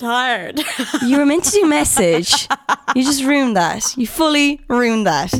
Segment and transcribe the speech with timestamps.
[0.00, 0.60] tired.
[1.06, 2.48] You were meant to do message.
[2.94, 3.96] You just ruined that.
[3.96, 5.32] You fully ruined that.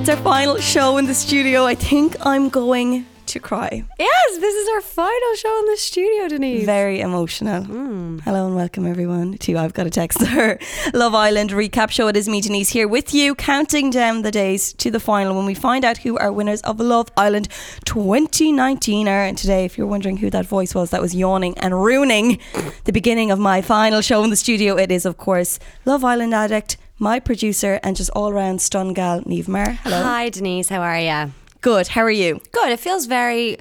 [0.00, 1.66] It's our final show in the studio.
[1.66, 3.84] I think I'm going to cry.
[3.98, 6.64] yes, this is our final show in the studio, Denise.
[6.64, 7.62] Very emotional.
[7.64, 8.20] Mm.
[8.22, 10.58] Hello and welcome everyone to I've Got a Text Her
[10.94, 12.08] Love Island recap show.
[12.08, 15.46] It is me, Denise, here with you, counting down the days to the final when
[15.46, 17.48] we find out who our winners of Love Island
[17.84, 19.24] 2019 are.
[19.24, 22.38] And today, if you're wondering who that voice was that was yawning and ruining
[22.84, 26.34] the beginning of my final show in the studio, it is, of course, Love Island
[26.34, 29.72] addict, my producer, and just all round stun gal, Niamh Maher.
[29.82, 30.02] Hello.
[30.02, 30.68] Hi, Denise.
[30.68, 31.32] How are you?
[31.66, 31.88] Good.
[31.88, 32.40] How are you?
[32.52, 32.70] Good.
[32.70, 33.58] It feels very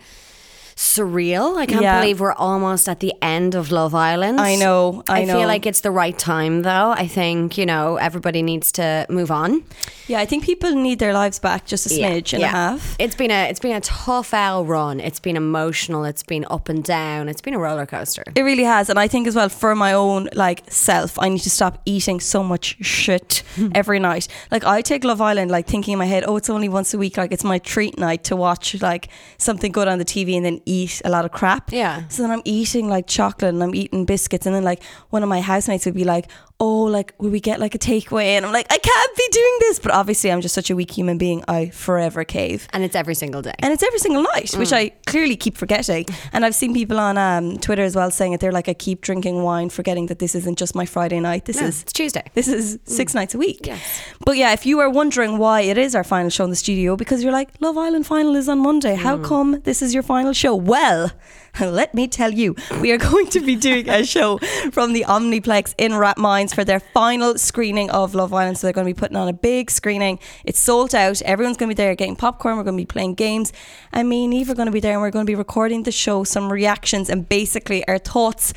[0.76, 1.58] surreal.
[1.58, 2.00] I can't Yeah.
[2.00, 4.42] believe we're almost at the end of Love Island.
[4.42, 5.40] I know, I know.
[5.40, 6.92] feel like it's the right time, though.
[6.92, 9.64] I think you know everybody needs to move on.
[10.08, 12.96] Yeah, I think people need their lives back just a smidge and a half.
[13.00, 15.00] It's been a it's been a tough L run.
[15.00, 16.04] It's been emotional.
[16.04, 17.30] It's been up and down.
[17.30, 18.24] It's been a roller coaster.
[18.36, 21.42] It really has, and I think as well for my own like self, I need
[21.42, 24.28] to stop eating so much shit every night.
[24.52, 26.98] Like I take Love Island, like thinking in my head, oh, it's only once a
[26.98, 30.46] week, like it's my treat night to watch like something good on the TV and
[30.46, 31.72] then eat a lot of crap.
[31.72, 32.08] Yeah.
[32.08, 35.30] So then I'm eating like chocolate and I'm eating biscuits, and then like one of
[35.30, 38.28] my housemates would be like, oh, like will we get like a takeaway?
[38.38, 40.92] And I'm like, I can't be doing this, but obviously I'm just such a weak
[40.92, 41.44] human being.
[41.48, 42.68] I forever cave.
[42.74, 43.54] And it's every single day.
[43.60, 44.78] And it's every single night, which Mm.
[44.78, 46.06] I clearly keep forgetting.
[46.32, 48.40] And I've seen people on um, Twitter as well saying it.
[48.40, 51.46] They're like, I keep drinking wine, forgetting that this isn't just my Friday night.
[51.46, 52.24] This No, is it's Tuesday.
[52.34, 53.64] This is six nights a week.
[53.64, 53.68] Mm.
[53.68, 54.02] Yes.
[54.26, 56.96] But yeah, if you are wondering why it is our final show in the studio,
[56.96, 58.96] because you're like, Love Island final is on Monday.
[58.96, 59.24] How Mm.
[59.26, 60.56] come this is your final show?
[60.56, 61.12] Well,
[61.62, 64.38] let me tell you, we are going to be doing a show
[64.72, 68.58] from the Omniplex in Rathmines for their final screening of Love Island.
[68.58, 70.20] So they're going to be putting on a big screening.
[70.44, 71.22] It's sold out.
[71.22, 72.58] Everyone's going to be there getting popcorn.
[72.58, 73.54] We're going to be playing games.
[73.94, 75.84] And me and Eve are going to be there and we're going to be recording
[75.84, 78.54] the show, some reactions, and basically our thoughts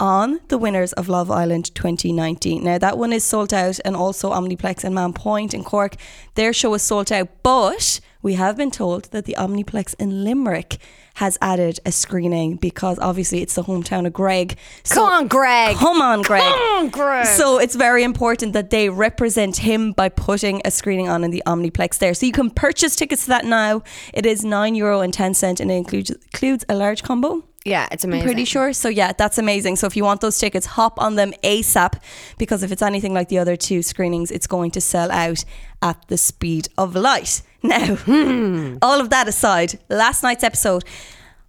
[0.00, 2.64] on the winners of Love Island 2019.
[2.64, 5.96] Now that one is sold out and also Omniplex and Mahon Point in Cork.
[6.34, 10.78] Their show is sold out, but we have been told that the Omniplex in Limerick
[11.14, 14.56] has added a screening because obviously it's the hometown of Greg.
[14.84, 15.76] So- Come on, Greg.
[15.76, 16.42] Come on, Greg.
[16.42, 17.26] Come on, Greg.
[17.26, 21.42] So it's very important that they represent him by putting a screening on in the
[21.46, 22.14] Omniplex there.
[22.14, 23.82] So you can purchase tickets to that now.
[24.14, 27.44] It is nine euro and ten cent, and it includes includes a large combo.
[27.66, 28.22] Yeah, it's amazing.
[28.22, 28.72] I'm pretty sure.
[28.72, 29.76] So yeah, that's amazing.
[29.76, 32.00] So if you want those tickets, hop on them ASAP
[32.38, 35.44] because if it's anything like the other two screenings, it's going to sell out
[35.82, 37.42] at the speed of light.
[37.62, 38.76] Now, hmm.
[38.82, 40.84] all of that aside, last night's episode,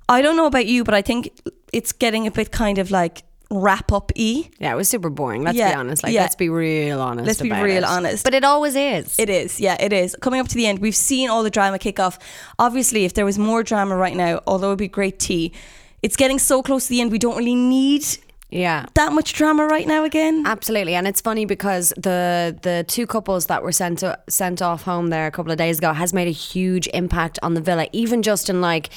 [0.09, 1.39] I don't know about you, but I think
[1.71, 4.49] it's getting a bit kind of like wrap up e.
[4.59, 5.43] Yeah, it was super boring.
[5.43, 6.03] Let's be honest.
[6.03, 6.21] Like, yeah.
[6.21, 7.27] let's be real honest.
[7.27, 7.83] Let's be real it.
[7.83, 8.23] honest.
[8.23, 9.19] But it always is.
[9.19, 10.15] It is, yeah, it is.
[10.21, 12.17] Coming up to the end, we've seen all the drama kick off.
[12.57, 15.53] Obviously, if there was more drama right now, although it'd be great tea,
[16.01, 18.05] it's getting so close to the end, we don't really need
[18.51, 18.85] yeah.
[18.95, 20.43] that much drama right now again.
[20.45, 24.83] Absolutely, and it's funny because the the two couples that were sent to, sent off
[24.83, 27.87] home there a couple of days ago has made a huge impact on the villa.
[27.93, 28.89] Even just in like,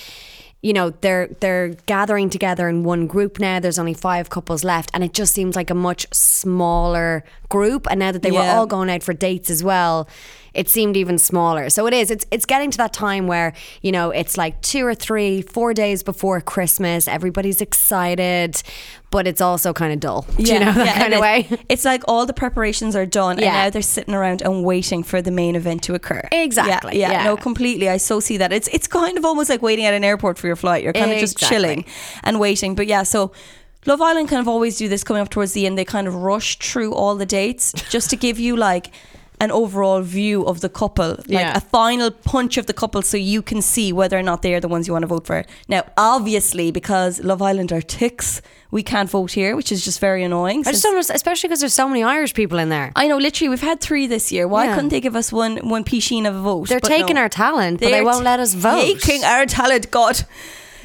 [0.60, 3.60] you know, they're they're gathering together in one group now.
[3.60, 7.86] There's only five couples left, and it just seems like a much smaller group.
[7.90, 10.08] And now that they were all going out for dates as well.
[10.54, 11.68] It seemed even smaller.
[11.70, 12.10] So it is.
[12.10, 15.74] It's it's getting to that time where, you know, it's like two or three, four
[15.74, 17.08] days before Christmas.
[17.08, 18.62] Everybody's excited,
[19.10, 20.26] but it's also kind of dull.
[20.36, 21.48] Do you know that yeah, kind of way?
[21.68, 25.20] It's like all the preparations are done, and now they're sitting around and waiting for
[25.20, 26.22] the main event to occur.
[26.32, 27.24] Exactly, Yeah, yeah, yeah.
[27.24, 27.88] no, completely.
[27.88, 28.52] I so see that.
[28.52, 30.82] It's it's kind of almost like waiting at an airport for your flight.
[30.82, 31.84] You're kind of just chilling
[32.22, 32.74] and waiting.
[32.74, 33.32] But yeah, so.
[33.86, 35.76] Love Island kind of always do this coming up towards the end.
[35.76, 38.90] They kind of rush through all the dates just to give you like
[39.40, 41.56] an overall view of the couple, like Yeah.
[41.56, 44.60] a final punch of the couple, so you can see whether or not they are
[44.60, 45.44] the ones you want to vote for.
[45.68, 48.40] Now, obviously, because Love Island are ticks,
[48.70, 50.60] we can't vote here, which is just very annoying.
[50.66, 52.92] I just don't understand, especially because there's so many Irish people in there.
[52.96, 54.46] I know, literally, we've had three this year.
[54.48, 54.74] Why Yeah.
[54.74, 56.68] couldn't they give us one one Sheen of a vote?
[56.68, 57.22] They're taking no.
[57.22, 58.82] our talent, but they won't let us vote.
[58.82, 60.24] Taking our talent, God.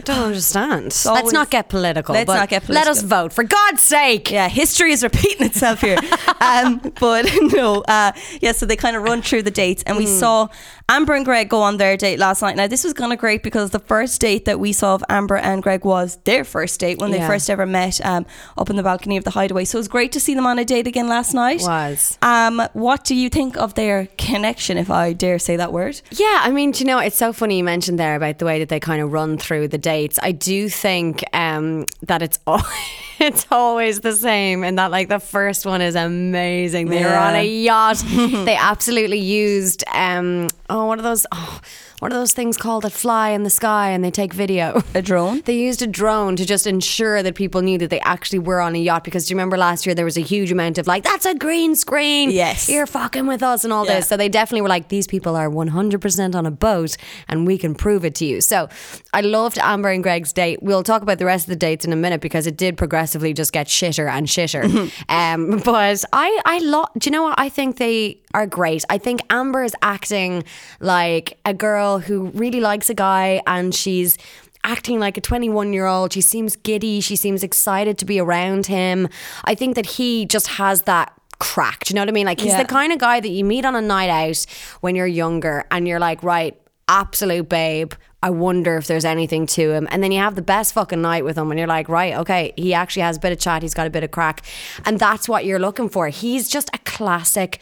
[0.10, 0.84] I don't understand.
[0.86, 2.14] Let's always- not get political.
[2.14, 3.24] Let's but not get Let us political.
[3.24, 4.32] vote, for God's sake.
[4.32, 5.98] Yeah, history is repeating itself here.
[6.42, 8.12] um, but no, uh,
[8.42, 10.12] yeah, so they kind of run through the dates, and we Hmm.
[10.20, 10.48] saw
[10.92, 12.56] Amber and Greg go on their date last night.
[12.56, 15.38] Now, this was kind of great because the first date that we saw of Amber
[15.38, 17.28] and Greg was their first date when they Yeah.
[17.28, 18.26] first ever met um,
[18.58, 19.66] up in the balcony of the hideaway.
[19.66, 21.62] So it was great to see them on a date again last night.
[21.62, 22.18] Was.
[22.24, 26.02] Um, what do you think of their connection, if I dare say that word?
[26.10, 28.58] Yeah, I mean, do you know, it's so funny you mentioned there about the way
[28.58, 30.20] that they kind of run through the dates.
[30.22, 32.62] I do think um, that it's all,
[33.20, 36.90] it's always the same, and that like the first one is amazing.
[36.90, 37.98] They were on a yacht.
[38.08, 41.26] they absolutely used um, oh, what are those?
[41.32, 41.60] Oh,
[42.00, 44.82] what are those things called that fly in the sky and they take video?
[44.94, 45.42] A drone?
[45.50, 48.76] They used a drone to just ensure that people knew that they actually were on
[48.76, 49.04] a yacht.
[49.04, 51.34] Because do you remember last year there was a huge amount of like, that's a
[51.36, 52.30] green screen.
[52.32, 52.70] Yes.
[52.70, 53.96] You're fucking with us and all Yeah.
[53.96, 54.08] this.
[54.08, 56.98] So they definitely were like, these people are 100% on a boat
[57.28, 58.42] and we can prove it to you.
[58.42, 58.70] So
[59.14, 60.62] I loved Amber and Greg's date.
[60.62, 63.34] We'll talk about the rest of the dates in a minute because it did progressively
[63.34, 64.64] just get shitter and shitter.
[65.10, 67.36] um, but I, I love, do you know what?
[67.40, 68.84] I think they are great.
[68.90, 70.44] I think Amber is acting
[70.80, 74.18] like a girl who really likes a guy and she's
[74.64, 76.14] acting like a 21 year old.
[76.14, 77.00] She seems giddy.
[77.02, 79.08] She seems excited to be around him.
[79.46, 81.86] I think that he just has that crack.
[81.86, 82.26] Do you know what I mean?
[82.26, 82.62] Like he's Yeah.
[82.64, 84.46] the kind of guy that you meet on a night out
[84.82, 86.60] when you're younger and you're like, right,
[86.90, 87.94] absolute babe.
[88.22, 89.88] I wonder if there's anything to him.
[89.92, 92.52] And then you have the best fucking night with him and you're like, right, okay,
[92.58, 94.42] he actually has a bit of chat, he's got a bit of crack.
[94.84, 96.10] And that's what you're looking for.
[96.10, 97.60] He's just a classic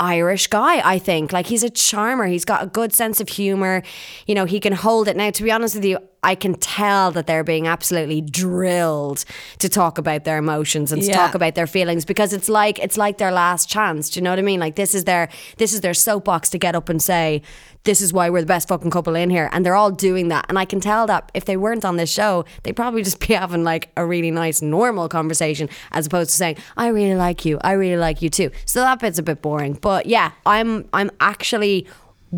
[0.00, 1.32] Irish guy, I think.
[1.32, 2.26] Like he's a charmer.
[2.26, 3.82] He's got a good sense of humor.
[4.26, 5.16] You know, he can hold it.
[5.16, 9.24] Now, to be honest with you, I can tell that they're being absolutely drilled
[9.58, 12.96] to talk about their emotions and to talk about their feelings because it's like it's
[12.96, 14.10] like their last chance.
[14.10, 14.58] Do you know what I mean?
[14.58, 17.42] Like this is their this is their soapbox to get up and say,
[17.84, 19.48] This is why we're the best fucking couple in here.
[19.52, 20.46] And they're all doing that.
[20.48, 23.34] And I can tell that if they weren't on this show, they'd probably just be
[23.34, 27.58] having like a really nice normal conversation as opposed to saying, I really like you.
[27.62, 28.50] I really like you too.
[28.64, 29.74] So that bit's a bit boring.
[29.74, 31.86] But yeah, I'm I'm actually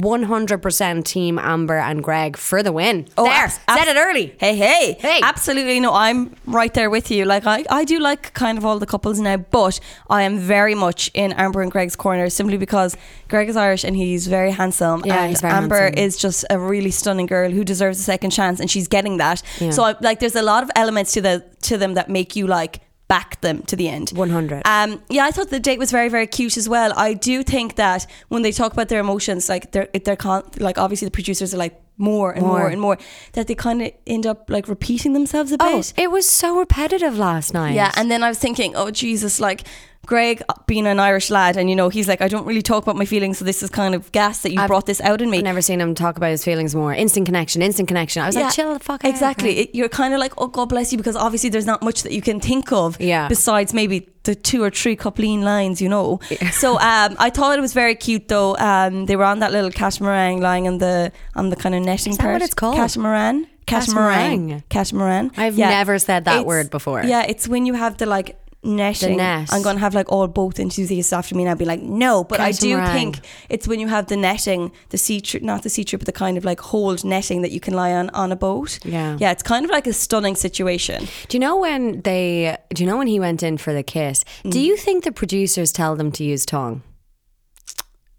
[0.01, 3.07] 100% team Amber and Greg for the win.
[3.17, 4.35] Oh, there, abs- said it early.
[4.39, 5.21] Hey, hey, Hey.
[5.23, 7.25] Absolutely, no, I'm right there with you.
[7.25, 10.75] Like, I, I do like kind of all the couples now, but I am very
[10.75, 12.97] much in Amber and Greg's corner simply because
[13.29, 15.03] Greg is Irish and he's very handsome.
[15.05, 16.05] Yeah, and he's very Amber handsome.
[16.05, 19.43] is just a really stunning girl who deserves a second chance, and she's getting that.
[19.61, 19.71] Yeah.
[19.71, 22.47] So, I, like, there's a lot of elements to the to them that make you
[22.47, 24.11] like back them to the end.
[24.11, 24.62] 100.
[24.67, 26.93] Um, yeah, I thought the date was very, very cute as well.
[26.97, 30.76] I do think that when they talk about their emotions, like they're they're con- like
[30.79, 32.69] obviously the producers are like more and more, More.
[32.69, 32.99] and more
[33.32, 35.94] that they kind of end up like repeating themselves a Oh, bit.
[35.97, 37.75] it was so repetitive last night.
[37.75, 39.62] Yeah, and then I was thinking, oh Jesus, like
[40.06, 42.97] Greg being an Irish lad, and you know he's like, I don't really talk about
[42.97, 45.29] my feelings, so this is kind of gas that you I've- brought this out in
[45.31, 45.38] me.
[45.38, 46.94] I've never seen him talk about his feelings more.
[46.94, 48.23] Instant connection, instant connection.
[48.23, 49.08] I was Yeah, like, chill the fuck out.
[49.11, 49.58] Exactly.
[49.58, 52.12] It, you're kind of like, oh God bless you, because obviously there's not much that
[52.12, 53.00] you can think of.
[53.00, 53.29] Yeah.
[53.29, 56.20] Besides maybe the two or three coupling lines, you know.
[56.52, 58.56] So um, I thought it was very cute though.
[58.56, 62.12] Um, they were on that little catamaran lying on the on the kind of netting
[62.12, 62.32] Is that part.
[62.35, 62.76] what it's called?
[62.76, 63.47] Catamaran.
[63.67, 64.62] Catamaran.
[64.69, 65.32] Catamaran.
[65.37, 67.02] I've never said that It's- word before.
[67.05, 68.37] Yeah, it's when you have the like
[68.67, 69.17] netting.
[69.17, 69.49] net.
[69.53, 72.25] I'm going to have like all boat enthusiasts after me and I'll be like, no,
[72.25, 75.71] but I do think it's when you have the netting, the sea trip, not the
[75.71, 78.33] sea trip, but the kind of like hold netting that you can lie on on
[78.33, 78.79] a boat.
[78.85, 79.17] Yeah.
[79.21, 81.07] Yeah, it's kind of like a stunning situation.
[81.29, 82.57] Do you know when they?
[82.71, 84.25] Do you know when he went in for the kiss?
[84.45, 84.51] Mm.
[84.51, 86.83] Do you think the producers tell them to use tongue?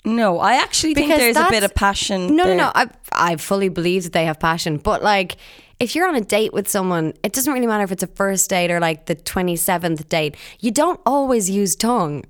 [0.07, 2.35] No, I actually think there's a bit of passion.
[2.35, 2.55] No, there.
[2.55, 2.71] no, no.
[2.73, 5.37] I I fully believe that they have passion, but like.
[5.79, 8.49] If you're on a date with someone, it doesn't really matter if it's a first
[8.49, 10.35] date or like the 27th date.
[10.59, 12.25] You don't always use tongue.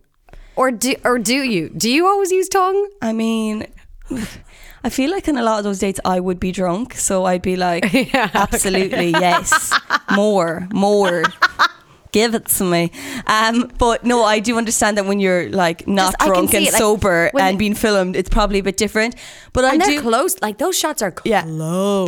[0.58, 1.70] Or do or do you?
[1.70, 2.90] Do you always use tongue?
[3.02, 3.68] I mean,
[4.84, 7.42] I feel like in a lot of those dates I would be drunk, so I'd
[7.42, 9.78] be like, absolutely yes,
[10.12, 11.24] more, more.
[12.18, 12.92] Give it to me.
[13.28, 16.74] Um, but no, I do understand that when you're like not Just- drunk and it,
[16.74, 19.14] like, sober and being filmed, it's probably a bit different.
[19.54, 20.02] But I do.
[20.02, 20.34] close.
[20.42, 21.30] Like those shots are close.
[21.30, 21.44] Yeah.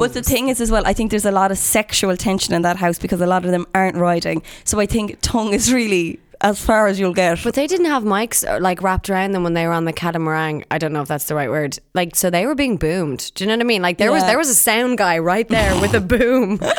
[0.04, 2.62] But the thing is, as well, I think there's a lot of sexual tension in
[2.64, 4.42] that house because a lot of them aren't riding.
[4.64, 7.44] So I think tongue is really as far as you'll get.
[7.44, 9.94] But they didn't have mics uh, like wrapped around them when they were on the
[9.94, 10.64] catamaran.
[10.72, 11.78] I don't know if that's the right word.
[11.94, 13.31] Like, so they were being boomed.
[13.36, 13.81] Do you know what I mean?
[13.81, 16.60] Like, there was there was a sound guy right there with a boom.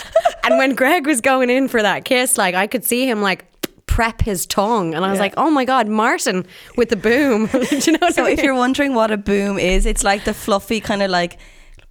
[0.50, 3.44] and when Greg was going in for that kiss, like I could see him like
[3.86, 5.22] prep his tongue, and I was Yeah.
[5.22, 7.46] like, oh my god, Martin with the boom.
[7.52, 8.38] Do you know what So I mean?
[8.38, 11.38] if you're wondering what a boom is, it's like the fluffy kind of like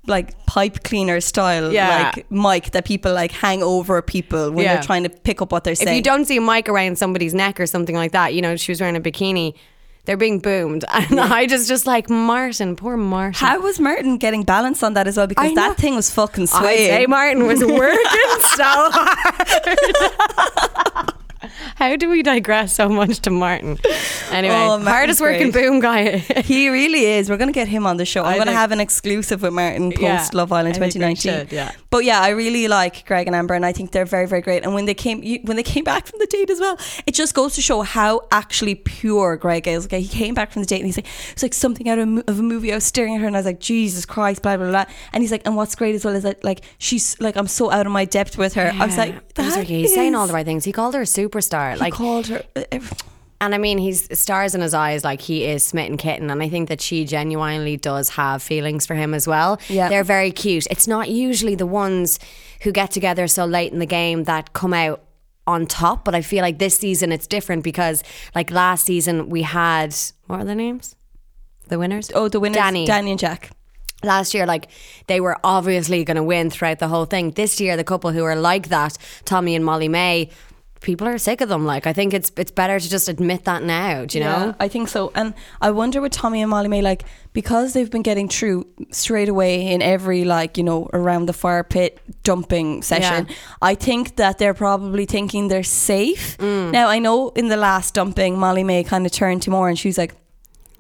[0.08, 2.12] like pipe cleaner style Yeah.
[2.16, 4.76] like mic that people like hang over people when Yeah.
[4.76, 5.90] they're trying to pick up what they're saying.
[5.90, 8.56] if you don't see a mic around somebody's neck or something like that, you know,
[8.56, 9.54] she was wearing a bikini.
[10.10, 13.36] They're being boomed, and I just just like Martin, poor Martin.
[13.36, 15.28] How was Martin getting balance on that as well?
[15.28, 15.62] Because I know.
[15.62, 17.06] that thing was fucking I'd say.
[17.06, 18.00] Martin was working
[18.56, 21.10] so hard.
[21.76, 23.78] How do we digress so much to Martin?
[24.32, 25.64] Anyway, Oh, Martin's hardest working great.
[25.66, 26.18] boom guy.
[26.50, 27.30] He really is.
[27.30, 28.24] We're going to get him on the show.
[28.24, 31.00] I'm going to have an exclusive with Martin post Yeah, Love Island I think we
[31.16, 31.48] 2019.
[31.48, 31.72] should, yeah.
[31.90, 34.64] But yeah, I really like Greg and Amber, and I think they're very, very great.
[34.64, 37.14] And when they came, you, when they came back from the date as well, it
[37.14, 39.86] just goes to show how actually pure Greg is.
[39.86, 42.08] Okay, he came back from the date and he's like, it's like something out of
[42.08, 42.72] a, of a movie.
[42.72, 44.86] I was staring at her and I was like, Jesus Christ, blah blah blah.
[45.14, 47.72] And he's like, and what's great as well is that like she's like, I'm so
[47.72, 48.72] out of my depth with her.
[48.74, 50.66] I was like, He was like, he's saying all the right things.
[50.66, 51.06] He called her a
[51.50, 51.74] superstar.
[51.74, 52.44] He Like, called her.
[52.56, 52.80] uh,
[53.42, 56.30] And I mean, he's stars in his eyes, like he is smitten kitten.
[56.30, 59.60] And I think that she genuinely does have feelings for him as well.
[59.70, 59.88] Yeah.
[59.88, 60.68] They're very cute.
[60.70, 62.20] It's not usually the ones
[62.64, 65.02] who get together so late in the game that come out
[65.48, 66.04] on top.
[66.04, 68.04] But I feel like this season it's different because,
[68.36, 69.96] like last season, we had
[70.28, 70.96] what are their names?
[71.70, 72.12] The winners?
[72.14, 72.86] Oh, the winners, Dani.
[72.86, 73.52] Dani and Jack.
[74.04, 74.68] Last year, like
[75.08, 77.32] they were obviously going to win throughout the whole thing.
[77.32, 80.30] This year, the couple who are like that, Tommy and Molly-Mae,
[80.82, 81.66] people are sick of them.
[81.66, 84.06] Like I think it's it's better to just admit that now.
[84.06, 84.56] Do you know?
[84.60, 85.12] I think so.
[85.16, 89.68] And I wonder with Tommy and Molly-Mae, like, because they've been getting through straight away
[89.72, 93.36] in every, like, you know, around the fire pit dumping session, Yeah.
[93.62, 96.38] I think that they're probably thinking they're safe.
[96.38, 96.72] Mm.
[96.72, 99.90] Now, I know in the last dumping, Molly-Mae kind of turned to Maura and she
[99.90, 100.16] was like,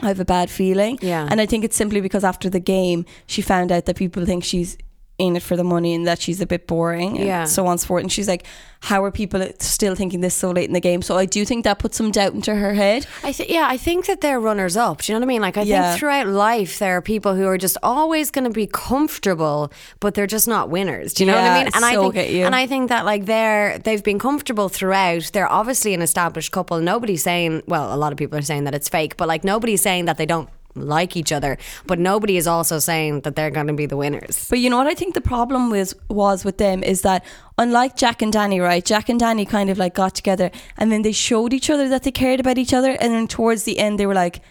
[0.02, 0.98] I have a bad feeling.
[1.02, 1.28] Yeah.
[1.30, 4.46] And I think it's simply because after the game, she found out that people think
[4.46, 4.78] she's
[5.20, 7.44] in it for the money and that she's a bit boring and Yeah.
[7.44, 8.02] so on and so forth.
[8.04, 8.46] And she's like,
[8.82, 11.02] how are people still thinking this so late in the game?
[11.02, 13.06] So I do think that puts some doubt into her head.
[13.24, 15.02] I th- yeah, I think that they're runners up.
[15.02, 15.42] Do you know what I mean?
[15.42, 15.90] Like I Yeah.
[15.90, 20.14] think throughout life there are people who are just always going to be comfortable, but
[20.14, 21.14] they're just not winners.
[21.14, 21.72] Do you know what I mean?
[21.76, 25.32] And I think and I think that like they're they've been comfortable throughout.
[25.34, 26.80] They're obviously an established couple.
[26.80, 29.82] Nobody's saying well, a lot of people are saying that it's fake, but like nobody's
[29.82, 30.50] saying that they don't
[30.80, 34.48] like each other, but nobody is also saying that they're going to be the winners.
[34.50, 37.24] But you know what I think the problem was was with them is that
[37.58, 38.84] unlike Jack and Dani, right?
[38.84, 42.04] Jack and Dani kind of like got together and then they showed each other that
[42.04, 44.42] they cared about each other and then towards the end they were like,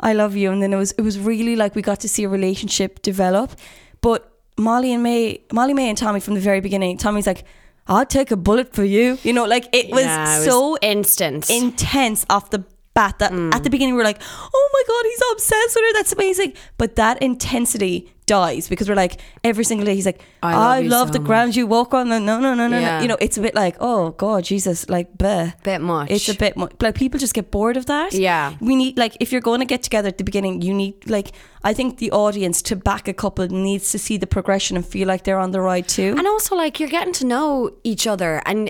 [0.00, 2.24] I love you and then it was it was really like we got to see
[2.24, 3.52] a relationship develop.
[4.00, 7.44] But Molly and May Molly-Mae and Tommy from the very beginning, Tommy's like,
[7.86, 9.18] I'll take a bullet for you.
[9.22, 11.50] You know, like it was Yeah, it was so instant.
[11.50, 12.64] intense off the
[13.00, 13.54] bat that Mm.
[13.56, 14.20] at the beginning we were like,
[14.58, 15.92] oh my god, he's obsessed with her.
[15.98, 16.50] That's amazing.
[16.82, 17.94] But that intensity
[18.26, 19.14] dies because we're like
[19.50, 21.90] every single day he's like, I I love love, you the so ground you walk
[21.98, 22.12] on.
[22.14, 22.96] And no, no, no, no, Yeah.
[22.96, 23.02] no.
[23.02, 25.46] You know, it's a bit like, oh god, Jesus, like, bleh.
[25.70, 26.10] Bit much.
[26.14, 26.72] It's a bit much.
[26.84, 28.12] Like people just get bored of that.
[28.28, 28.44] Yeah.
[28.68, 31.28] We need like if you're going to get together at the beginning, you need like
[31.70, 35.08] I think the audience to back a couple needs to see the progression and feel
[35.12, 36.14] like they're on the ride too.
[36.18, 37.48] And also, like, you're getting to know
[37.92, 38.32] each other.
[38.46, 38.60] And,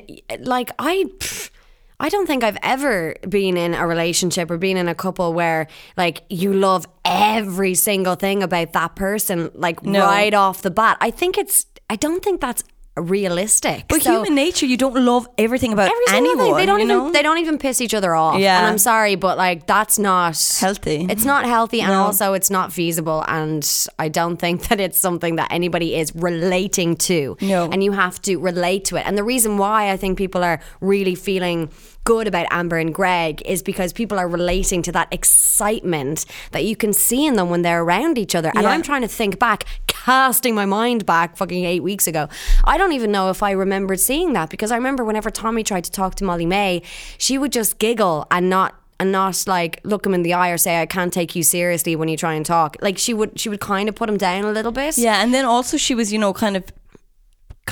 [0.57, 0.95] like, I.
[1.19, 1.51] pff,
[2.01, 5.67] I don't think I've ever been in a relationship or been in a couple where
[5.97, 10.01] like you love every single thing about that person like No.
[10.07, 10.97] right off the bat.
[11.01, 12.65] I think it's I don't think that's
[13.01, 13.85] realistic.
[13.89, 16.39] but So- human nature, you don't love everything about Every anyone.
[16.39, 16.57] thing.
[16.57, 17.11] They don't even know?
[17.13, 18.39] they don't even piss each other off.
[18.39, 18.59] Yeah.
[18.59, 21.07] And I'm sorry, but like that's not Healthy.
[21.11, 22.03] It's not healthy and No.
[22.03, 23.67] also it's not feasible and
[23.99, 27.37] I don't think that it's something that anybody is relating to.
[27.41, 27.69] No.
[27.73, 29.05] And you have to relate to it.
[29.07, 31.71] And the reason why I think people are really feeling
[32.11, 36.75] good about Amber and Greg is because people are relating to that excitement that you
[36.75, 38.51] can see in them when they're around each other.
[38.57, 38.71] And Yeah.
[38.71, 42.29] I'm trying to think back, casting my mind back fucking eight weeks ago.
[42.65, 45.85] I don't even know if I remembered seeing that because I remember whenever Tommy tried
[45.85, 46.83] to talk to Molly-Mae,
[47.17, 50.59] she would just giggle and not and not like look him in the eye or
[50.59, 52.77] say I can't take you seriously when you try and talk.
[52.83, 54.99] Like she would she would kind of put him down a little bit.
[54.99, 56.65] Yeah, and then also she was, you know, kind of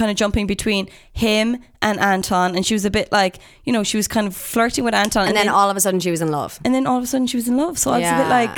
[0.00, 1.46] kind of jumping between him
[1.86, 4.84] and Anton and she was a bit like, you know, she was kind of flirting
[4.84, 6.52] with Anton And then all of a sudden she was in love.
[6.64, 7.74] and then all of a sudden she was in love.
[7.82, 8.54] So I was a bit like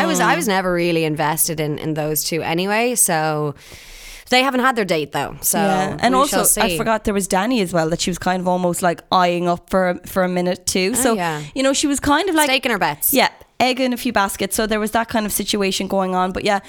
[0.00, 0.30] I was Hmm.
[0.32, 3.54] I was never really invested in in those two anyway, so
[4.30, 5.36] they haven't had their date though.
[5.40, 5.96] So yeah.
[6.04, 6.44] And also.
[6.60, 9.46] I forgot there was Danny as well that she was kind of almost like eyeing
[9.48, 10.94] up for for a minute too.
[10.94, 11.42] So Oh, yeah.
[11.54, 13.12] you know, she was kind of like Staking her bets.
[13.12, 14.54] Yeah, egg in a few baskets.
[14.56, 16.32] So there was that kind of situation going on.
[16.32, 16.60] But yeah,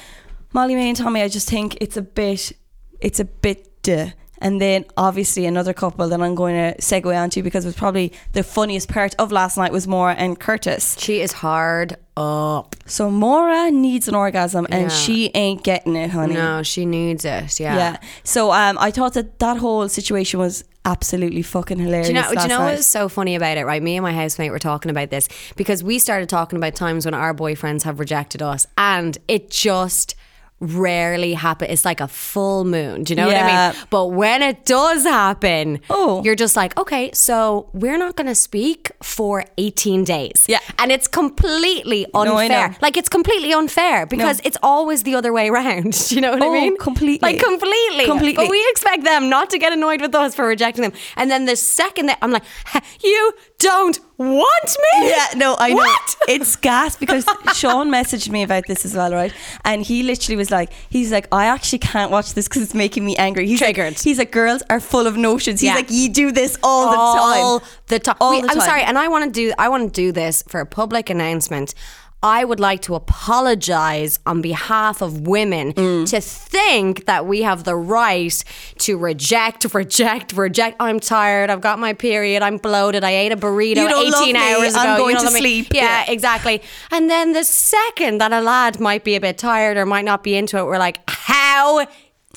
[0.53, 2.51] Molly-Mae and Tommy, I just think it's a bit,
[2.99, 3.68] it's a bit.
[3.83, 4.07] Duh.
[4.41, 8.13] And then obviously another couple that I'm going to segue onto because it was probably
[8.31, 10.95] the funniest part of last night was Maura and Curtis.
[10.97, 12.73] She is hard up.
[12.85, 14.87] So Maura needs an orgasm and Yeah.
[14.87, 16.35] she ain't getting it, honey.
[16.35, 17.59] No, she needs it.
[17.59, 17.75] Yeah.
[17.75, 17.97] Yeah.
[18.23, 22.07] So um, I thought that that whole situation was absolutely fucking hilarious.
[22.07, 22.65] Do you know, do you know night.
[22.65, 23.83] what was so funny about it, right?
[23.83, 27.13] Me and my housemate were talking about this because we started talking about times when
[27.13, 30.15] our boyfriends have rejected us and it just
[30.59, 31.69] rarely happen.
[31.69, 33.03] It's like a full moon.
[33.03, 33.81] Do you know what I mean?
[33.89, 36.21] But when it does happen, Oh.
[36.23, 40.45] you're just like, okay, so we're not going to speak for 18 days.
[40.49, 40.59] Yeah.
[40.77, 42.65] And it's completely unfair.
[42.65, 42.75] I know.
[42.81, 45.93] Like it's completely unfair because it's always the other way around.
[46.09, 46.77] Do you know what I Oh, mean?
[46.77, 47.19] completely.
[47.33, 48.05] Like completely.
[48.05, 48.43] Completely.
[48.45, 50.93] But we expect them not to get annoyed with us for rejecting them.
[51.15, 52.43] And then the second that I'm like,
[53.03, 54.65] you don't want
[54.99, 55.09] me?
[55.09, 55.75] Yeah, no, I know.
[55.77, 56.15] What?
[56.29, 57.25] It's gas because
[57.55, 59.33] Sean messaged me about this as well, right?
[59.65, 63.03] And he literally was like, he's like, I actually can't watch this because it's making
[63.05, 63.47] me angry.
[63.47, 63.93] He's Triggered.
[63.93, 65.61] Like, he's like, girls are full of notions.
[65.61, 65.75] He's Yeah.
[65.75, 67.43] like, you do this all the time.
[67.43, 68.15] all the time.
[68.21, 68.59] All We- the time.
[68.59, 71.09] I'm sorry, and I want to do I want to do this for a public
[71.09, 71.73] announcement.
[72.21, 76.09] I would like to apologize on behalf of women Mm.
[76.09, 78.43] to think that we have the right
[78.79, 80.75] to reject, reject, reject.
[80.81, 81.49] I'm tired.
[81.49, 82.43] I've got my period.
[82.43, 83.03] I'm bloated.
[83.05, 84.39] I ate a burrito You don't love 18 me.
[84.39, 84.81] hours ago.
[84.81, 85.41] I'm You going know to what I mean?
[85.63, 85.73] sleep.
[85.73, 86.11] Yeah, Yeah.
[86.11, 86.61] exactly.
[86.91, 90.21] And then the second that a lad might be a bit tired or might not
[90.21, 91.87] be into it, we're like, how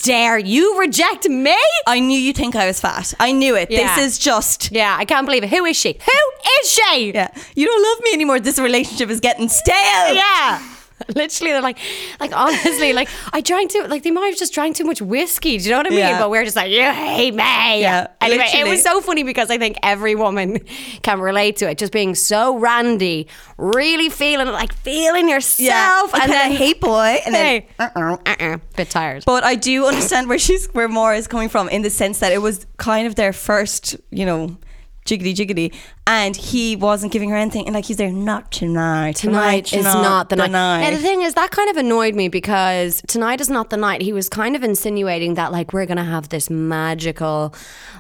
[0.03, 1.57] dare you reject me?
[1.87, 3.15] I knew you'd think I was fat.
[3.21, 3.71] I knew it.
[3.71, 3.97] Yeah.
[3.97, 4.71] This is just.
[4.73, 5.51] Yeah, I can't believe it.
[5.51, 5.93] Who is she?
[5.93, 7.13] Who is she?
[7.13, 7.29] Yeah.
[7.55, 8.41] You don't love me anymore.
[8.41, 10.15] This relationship is getting stale.
[10.15, 10.63] Yeah.
[11.15, 11.79] Literally, they're like,
[12.21, 15.59] like honestly, like I drank too, like they might have just drank too much whiskey.
[15.59, 15.99] Do you know what I mean?
[15.99, 16.19] Yeah.
[16.19, 17.43] But we're just like, you hate me.
[17.43, 20.61] Yeah, Anyway, it was so funny because I think every woman
[21.03, 21.79] can relate to it.
[21.79, 27.19] Just being so randy, really feeling like feeling yourself, And then, hey boy.
[27.25, 28.17] And then, hey, uh-uh.
[28.27, 29.25] uh-uh, bit tired.
[29.25, 32.33] But I do understand where she's where Maura is coming from in the sense that
[32.33, 34.57] it was kind of their first, you know,
[35.05, 35.75] jiggity jiggity,
[36.07, 39.17] and he wasn't giving her anything, and like he's there, not tonight.
[39.17, 40.51] Tonight is not not the night.
[40.51, 40.81] night.
[40.83, 44.03] Now the thing is, that kind of annoyed me because tonight is not the night.
[44.03, 47.55] He was kind of insinuating that like we're gonna have this magical,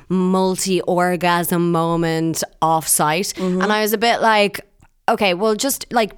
[0.09, 3.61] multi-orgasm moment off-site, Mm-hmm.
[3.63, 4.61] and I was a bit like,
[5.09, 6.13] okay, well, just like.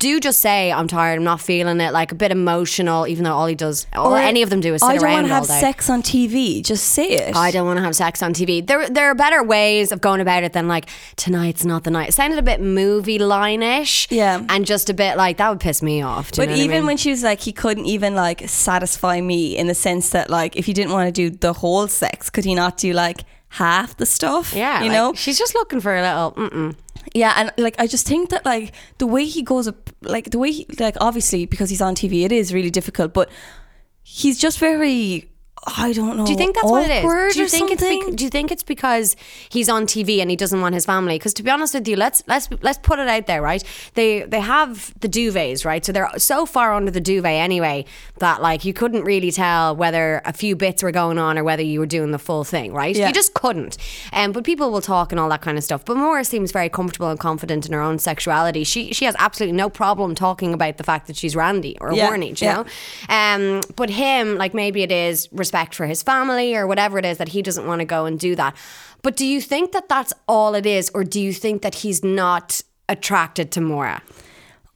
[0.00, 1.16] Do just say I'm tired.
[1.18, 1.92] I'm not feeling it.
[1.92, 4.80] Like a bit emotional, even though all he does, or any of them do is
[4.80, 6.64] sit I don't want to have sex on TV.
[6.64, 7.36] Just say it.
[7.36, 8.66] I don't want to have sex on TV.
[8.66, 12.08] There, there are better ways of going about it than like tonight's not the night.
[12.08, 14.42] It sounded a bit movie line-ish, Yeah.
[14.48, 16.30] and just a bit like that would piss me off.
[16.30, 16.86] But what I even mean?
[16.86, 20.56] when she was like, he couldn't even like satisfy me in the sense that like,
[20.56, 23.96] if he didn't want to do the whole sex, could he not do like half
[23.98, 24.54] the stuff?
[24.54, 25.12] Yeah, you like, know.
[25.14, 26.32] she's just looking for a little.
[26.48, 26.74] Mm-mm.
[27.14, 30.38] Yeah, and like I just think that like the way he goes up, like the
[30.38, 33.28] way he like obviously because he's on TV, it is really difficult, but
[34.02, 35.29] he's just very.
[35.66, 36.24] I don't know.
[36.24, 37.32] Do you think that's what it awkward?
[37.32, 38.06] Do you think it's something?
[38.06, 39.14] bec- do you think it's because
[39.50, 41.16] he's on TV and he doesn't want his family?
[41.16, 43.62] Because to be honest with you, let's let's let's put it out there, right?
[43.94, 45.84] They they have the duvets, right?
[45.84, 47.84] So they're so far under the duvet anyway
[48.20, 51.62] that like you couldn't really tell whether a few bits were going on or whether
[51.62, 52.96] you were doing the full thing, right?
[52.96, 53.08] Yeah.
[53.08, 53.76] You just couldn't.
[54.14, 55.84] Um, but people will talk and all that kind of stuff.
[55.84, 58.64] But Maura seems very comfortable and confident in her own sexuality.
[58.64, 62.06] She she has absolutely no problem talking about the fact that she's randy or Yeah,
[62.06, 62.32] horny.
[62.32, 62.62] Do you yeah.
[62.62, 63.54] know?
[63.56, 67.18] Um, but him, like maybe it is respect for his family or whatever it is
[67.18, 68.54] that he doesn't want to go and do that.
[69.02, 72.04] But do you think that that's all it is, or do you think that he's
[72.04, 74.00] not attracted to Maura?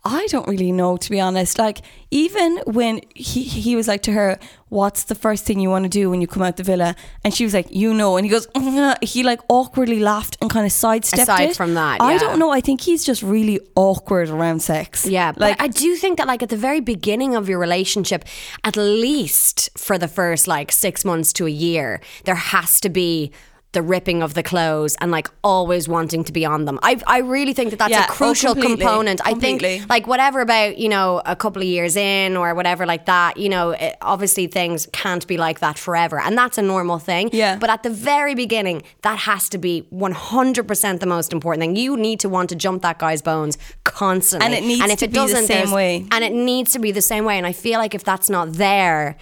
[0.04, 1.58] I don't really know to be honest.
[1.58, 1.78] Like
[2.10, 4.38] even when he he was like to her,
[4.80, 6.90] "What's the first thing you want to do when you come out the villa?"
[7.22, 10.50] and she was like, "You know," and he goes, "Mm-hmm." he like awkwardly laughed and
[10.50, 11.56] kind of sidestepped Aside it.
[11.56, 12.18] from that, I yeah.
[12.24, 12.50] don't know.
[12.58, 15.06] I think he's just really awkward around sex.
[15.06, 18.24] Yeah, like but I do think that like at the very beginning of your relationship,
[18.64, 23.30] at least for the first like six months to a year, there has to be
[23.74, 26.78] the ripping of the clothes and like always wanting to be on them.
[26.82, 29.20] I I really think that that's Yeah, a oh, crucial completely, component.
[29.26, 33.04] I think like whatever about you know a couple of years in or whatever like
[33.06, 33.36] that.
[33.36, 37.28] You know, it, obviously things can't be like that forever, and that's a normal thing.
[37.32, 37.58] Yeah.
[37.58, 41.60] But at the very beginning, that has to be one hundred percent the most important
[41.62, 41.76] thing.
[41.76, 44.98] You need to want to jump that guy's bones constantly, And it needs and if
[45.00, 46.06] to it be the doesn't, same way.
[46.10, 47.36] and it needs to be the same way.
[47.38, 49.16] And I feel like if that's not there,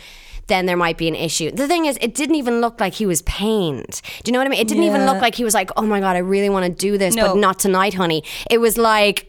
[0.53, 1.51] then there might be an issue.
[1.51, 4.03] The thing is, it didn't even look like he was pained.
[4.23, 4.61] Do you know what I mean?
[4.61, 6.71] It didn't even look like he was like, oh my God, I really want to
[6.73, 7.29] do this, No.
[7.29, 8.23] but not tonight, honey.
[8.51, 9.29] It was like,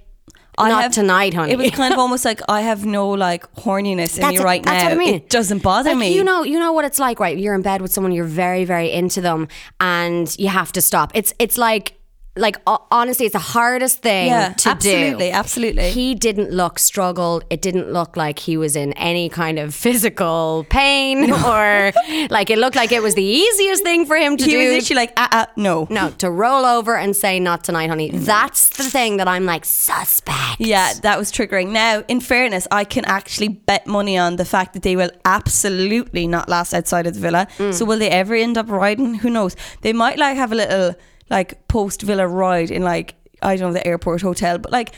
[0.57, 1.53] I not have- tonight, honey.
[1.53, 4.43] It was kind of almost like I have no like horniness in That's me it.
[4.43, 4.89] right That's now.
[4.89, 5.15] what I mean.
[5.15, 6.15] It doesn't bother Like, me.
[6.15, 7.35] You know, you know what it's like, right?
[7.37, 9.47] You're in bed with someone, you're very, very into them,
[9.79, 11.11] and you have to stop.
[11.15, 11.97] It's it's like
[12.35, 12.57] like
[12.91, 14.69] honestly, it's the hardest thing Yeah, to do.
[14.71, 15.89] absolutely, absolutely.
[15.91, 17.45] He didn't look struggled.
[17.51, 21.91] It didn't look like he was in any kind of physical pain or
[22.31, 24.57] like it looked like it was the easiest thing for him to he do.
[24.57, 25.85] was literally like, ah, ah, no.
[25.91, 28.09] no, to roll over and say not tonight, honey.
[28.09, 30.59] That's the thing that I'm like suspect.
[30.59, 31.69] Yeah, that was triggering.
[31.69, 36.25] Now, in fairness, I can actually bet money on the fact that they will absolutely
[36.25, 37.47] not last outside of the villa.
[37.57, 37.73] Mm.
[37.73, 39.15] So will they ever end up riding?
[39.15, 39.55] Who knows?
[39.81, 40.95] They might like have a little
[41.29, 44.93] like post villa ride in like I don't know the airport hotel, but like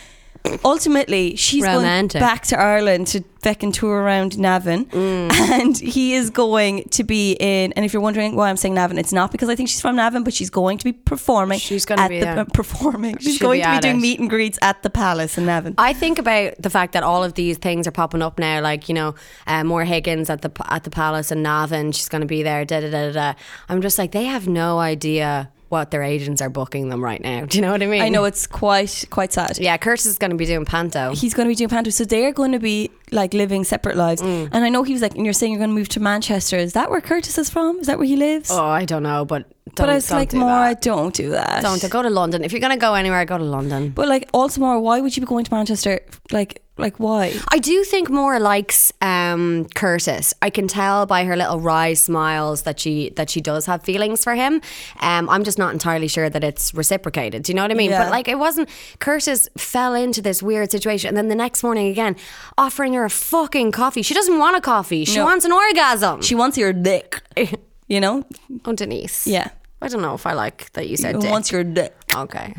[0.63, 2.19] ultimately she's Romantic.
[2.19, 5.31] going back to Ireland to fucking tour around Navan, Mm.
[5.61, 7.73] and he is going to be in.
[7.73, 9.95] And if you're wondering why I'm saying Navan, it's not because I think she's from
[9.95, 11.59] Navan, but she's going to be performing.
[11.59, 13.17] She's gonna be the, uh, performing.
[13.17, 13.99] She's She'll going be to be doing it.
[14.01, 15.75] meet and greets at the Palace in Navan.
[15.77, 18.87] I think about the fact that all of these things are popping up now, like
[18.89, 19.15] you know,
[19.47, 21.91] uh, Maura Higgins at the at the Palace and Navan.
[21.91, 22.65] She's going to be there.
[22.65, 23.11] Da da da.
[23.11, 23.33] da.
[23.69, 27.45] I'm just like they have no idea what their agents are booking them right now.
[27.49, 28.01] Do you know what I mean?
[28.01, 29.57] I know it's quite quite sad.
[29.57, 31.13] Yeah, Curtis is going to be doing panto.
[31.13, 34.21] He's going to be doing panto, so they're going to be like living separate lives.
[34.21, 34.49] Mm.
[34.51, 36.57] And I know he was like, and you're saying you're going to move to Manchester.
[36.57, 37.79] Is that where Curtis is from?
[37.79, 38.49] Is that where he lives?
[38.51, 40.81] Oh, I don't know, but don't, but I was don't like, Maura, I that.
[40.81, 41.63] don't do that.
[41.63, 42.43] Don't go to London.
[42.43, 43.89] If you're gonna go anywhere, go to London.
[43.89, 46.01] But like, also Maura, why would you be going to Manchester?
[46.31, 47.33] Like, like why?
[47.51, 50.33] I do think Maura likes um, Curtis.
[50.41, 54.23] I can tell by her little wry smiles that she that she does have feelings
[54.23, 54.61] for him.
[54.99, 57.43] Um, I'm just not entirely sure that it's reciprocated.
[57.43, 57.91] Do you know what I mean?
[57.91, 58.03] Yeah.
[58.03, 58.69] But like, it wasn't.
[58.99, 62.17] Curtis fell into this weird situation, and then the next morning again,
[62.57, 64.01] offering her a fucking coffee.
[64.01, 65.05] She doesn't want a coffee.
[65.05, 65.25] She No.
[65.25, 66.21] wants an orgasm.
[66.21, 67.21] She wants your dick.
[67.87, 68.23] You know?
[68.65, 69.27] oh, Denise.
[69.27, 69.49] Yeah.
[69.79, 71.29] I don't know if I like that you said She dick.
[71.29, 71.95] wants your dick.
[72.15, 72.51] Okay.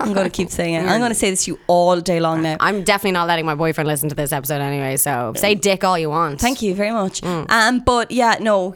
[0.00, 0.80] I'm going to keep saying it.
[0.88, 2.56] I'm going to say this to you all day long now.
[2.58, 4.96] I'm definitely not letting my boyfriend listen to this episode anyway.
[4.96, 6.40] So say dick all you want.
[6.40, 7.20] Thank you very much.
[7.20, 7.48] Mm.
[7.48, 8.74] Um, but yeah, no,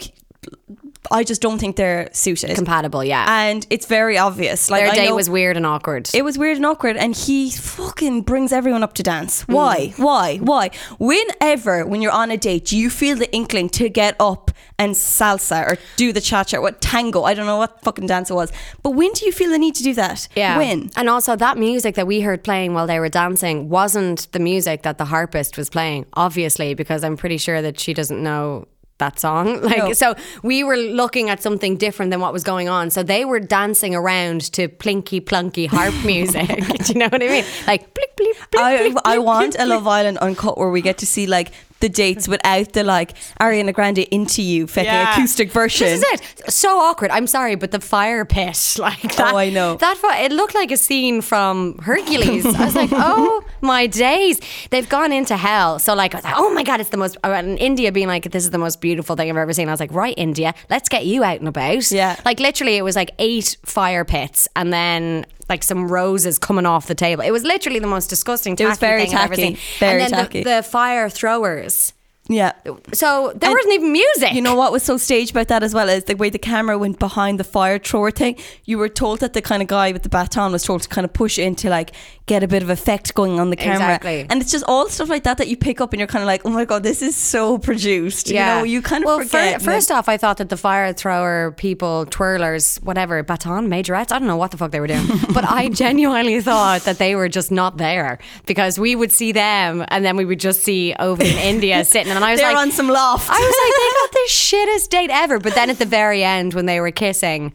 [1.11, 2.55] I just don't think they're suited.
[2.55, 3.27] Compatible, yeah.
[3.29, 4.71] and it's very obvious.
[4.71, 6.11] Like Their I date know- was weird and awkward.
[6.15, 9.45] It was weird and awkward, and he fucking brings everyone up to dance.
[9.45, 9.55] Mm.
[9.55, 9.95] Why?
[9.97, 10.37] Why?
[10.39, 10.71] Why?
[10.99, 14.93] Whenever, when you're on a date, do you feel the inkling to get up and
[14.95, 17.23] salsa or do the cha cha, what tango?
[17.23, 19.75] I don't know what fucking dance it was, but when do you feel the need
[19.77, 20.29] to do that?
[20.37, 20.59] Yeah.
[20.59, 20.91] When?
[20.97, 24.83] And also that music that we heard playing while they were dancing wasn't the music
[24.83, 28.67] that the harpist was playing, obviously, because I'm pretty sure that she doesn't know
[28.99, 29.61] that song.
[29.67, 29.93] Like No.
[29.93, 32.91] so we were looking at something different than what was going on.
[32.91, 36.47] So they were dancing around to plinky plunky harp music.
[36.85, 37.45] Do you know what I mean?
[37.67, 38.63] Like blip blip blip.
[38.63, 42.27] I, I want a Love Island uncut where we get to see like the dates
[42.29, 45.13] without the like Ariana Grande into you fucking Yeah.
[45.13, 45.87] acoustic version.
[45.89, 46.53] This is it.
[46.53, 47.11] So awkward.
[47.11, 49.35] I'm sorry, but the fire pit, like that.
[49.35, 49.77] Oh, I know.
[49.77, 52.47] That it looked like a scene from Hercules.
[52.47, 55.79] I was like, oh my days, they've gone into hell.
[55.79, 57.17] So like, I was like, oh my god, it's the most.
[57.25, 59.69] uh, And India being like, this is the most beautiful thing I've ever seen.
[59.69, 61.91] I was like, right, India, let's get you out and about.
[61.91, 62.17] Yeah.
[62.25, 65.27] Like literally, it was like eight fire pits, and then.
[65.49, 67.23] Like some roses coming off the table.
[67.23, 68.57] It was literally the most disgusting.
[68.59, 69.55] It was very thing I've ever tacky.
[69.55, 69.59] seen.
[69.79, 70.43] Very and then tacky.
[70.43, 71.93] The, the fire throwers.
[72.29, 72.53] Yeah.
[72.93, 74.33] So there And wasn't even music.
[74.33, 76.77] You know what was so staged about that as well is the way the camera
[76.77, 78.37] went behind the fire thrower thing.
[78.65, 81.05] You were told that the kind of guy with the baton was told to kind
[81.05, 81.93] of push in to like
[82.27, 83.95] get a bit of effect going on the camera.
[83.95, 84.27] Exactly.
[84.29, 86.27] And it's just all stuff like that that you pick up and you're kind of
[86.27, 88.29] like, oh my god, this is so produced.
[88.29, 89.63] You know, you kind of well, forget.
[89.63, 94.19] fir- first off, I thought that the fire thrower people, twirlers, whatever, baton, majorettes, I
[94.19, 97.29] don't know what the fuck they were doing, but I genuinely thought that they were
[97.29, 101.23] just not there because we would see them and then we would just see over
[101.23, 103.29] in India sitting, and I was they're like, on some loft.
[103.31, 105.39] I was like, they got the shittest date ever.
[105.39, 107.53] But then at the very end, when they were kissing.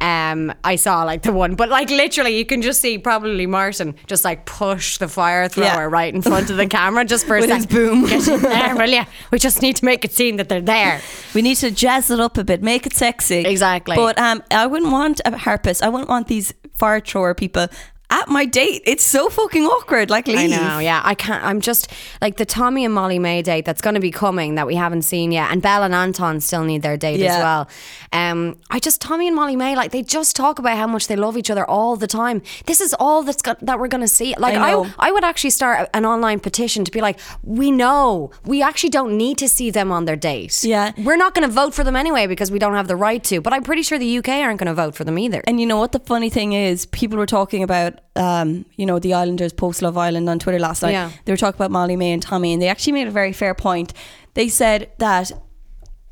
[0.00, 3.96] Um, I saw like the one, but like literally, you can just see probably Martin
[4.06, 5.82] just like push the fire thrower Yeah.
[5.90, 7.68] right in front of the camera just for a With second.
[7.68, 8.06] boom.
[8.06, 9.02] Get in there, will you?
[9.32, 11.00] We just need to make it seem that they're there.
[11.34, 13.38] We need to jazz it up a bit, make it sexy.
[13.44, 13.96] Exactly.
[13.96, 15.82] But um, I wouldn't want a harpist.
[15.82, 17.66] I wouldn't want these fire thrower people
[18.10, 18.82] at my date.
[18.86, 20.10] It's so fucking awkward.
[20.10, 20.38] Like, leave.
[20.38, 21.02] I know, yeah.
[21.04, 21.44] I can't.
[21.44, 24.74] I'm just like the Tommy and Molly-Mae date that's going to be coming that we
[24.74, 27.68] haven't seen yet, and Belle and Anton still need their date as well.
[28.12, 31.36] Um, I just Tommy and Molly-Mae like they just talk about how much they love
[31.36, 32.42] each other all the time.
[32.66, 34.34] This is all that's got, that we're going to see.
[34.38, 34.94] Like I I.
[34.98, 39.16] I, would actually start an online petition to be like, we know we actually don't
[39.16, 40.62] need to see them on their date.
[40.64, 40.92] Yeah.
[40.98, 43.40] we're not going to vote for them anyway because we don't have the right to.
[43.40, 45.42] But I'm pretty sure the UK aren't going to vote for them either.
[45.46, 46.86] And you know what the funny thing is?
[46.86, 50.82] People were talking about, um, you know, the Islanders post Love Island on Twitter last
[50.82, 50.92] night.
[50.92, 51.10] Yeah.
[51.24, 53.92] They were talking about Molly-Mae and Tommy, and they actually made a very fair point.
[54.34, 55.30] They said that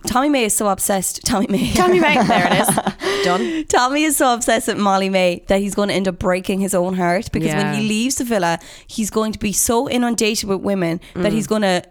[0.07, 1.25] Tommy May is so obsessed.
[1.25, 1.73] Tommy May.
[1.73, 3.65] Tommy May, there it is, done.
[3.69, 6.95] Tommy is so obsessed with Molly-Mae that he's going to end up breaking his own
[6.95, 7.73] heart because Yeah.
[7.73, 11.35] when he leaves the villa, he's going to be so inundated with women that Mm.
[11.35, 11.83] he's going to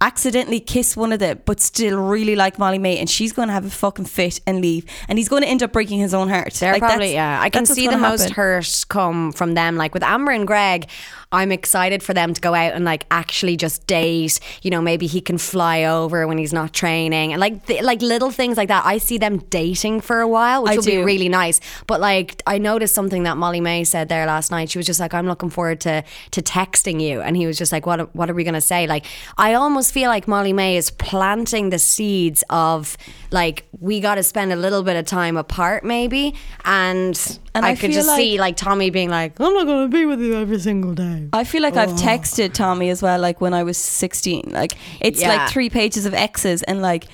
[0.00, 3.64] accidentally kiss one of them but still really like Molly-Mae and she's going to have
[3.64, 6.54] a fucking fit and leave and he's going to end up breaking his own heart.
[6.54, 7.40] They're Like, probably yeah.
[7.40, 8.34] I can see the gonna most happen.
[8.36, 9.76] hurt come from them.
[9.76, 10.88] Like with Amber and Greg,
[11.30, 14.40] I'm excited for them to go out and like actually just date.
[14.62, 18.00] You know, maybe he can fly over when he's not training and like th- like
[18.00, 18.86] little things like that.
[18.86, 21.60] I see them dating for a while, which I will be really nice.
[21.86, 24.70] But like I noticed something that Molly-Mae said there last night.
[24.70, 27.72] She was just like, "I'm looking forward to to texting you," and he was just
[27.72, 29.04] like, "What what are we gonna say?" Like
[29.36, 32.96] I almost feel like Molly-Mae is planting the seeds of
[33.30, 37.38] like we got to spend a little bit of time apart, maybe, and.
[37.54, 39.92] And I, I could just see like- like Tommy being like, I'm not going to
[39.92, 41.28] be with you every single day.
[41.32, 41.80] I feel like Oh.
[41.80, 44.50] I've texted Tommy as well, like when I was 16.
[44.52, 45.28] Like, it's Yeah.
[45.34, 47.08] like three pages of X's and like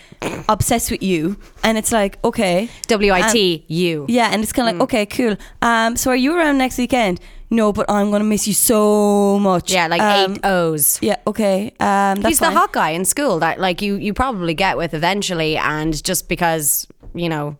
[0.49, 1.39] obsessed with you.
[1.63, 2.69] And it's like, okay.
[2.89, 4.73] W I Um, Yeah, and it's kind Mm.
[4.73, 5.37] of like, okay, cool.
[5.63, 7.21] Um, so are you around next weekend?
[7.51, 9.73] No, but I'm gonna miss you so much.
[9.73, 10.99] Yeah, like um, eight O's.
[11.03, 11.67] Yeah, okay.
[11.81, 12.57] Um, that's He's the fine.
[12.57, 16.87] hot guy in school that like you you probably get with eventually, and just because
[17.15, 17.57] you know,